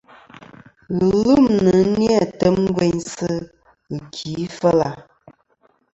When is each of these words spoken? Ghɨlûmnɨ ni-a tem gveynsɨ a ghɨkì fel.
Ghɨlûmnɨ 0.97 1.73
ni-a 1.95 2.21
tem 2.39 2.55
gveynsɨ 2.75 3.29
a 3.35 3.37
ghɨkì 3.91 4.31
fel. 4.57 4.79